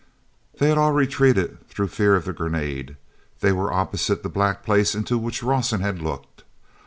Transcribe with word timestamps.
hey 0.57 0.69
had 0.69 0.79
all 0.79 0.93
retreated 0.93 1.63
through 1.69 1.87
fear 1.87 2.15
of 2.15 2.25
the 2.25 2.33
grenade; 2.33 2.97
they 3.41 3.51
were 3.51 3.71
opposite 3.71 4.23
the 4.23 4.29
black 4.29 4.63
place 4.63 4.95
into 4.95 5.15
which 5.15 5.43
Rawson 5.43 5.81
had 5.81 6.01
looked. 6.01 6.41